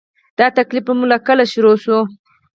[0.37, 1.97] دا تکلیف مو له کله شروع شو؟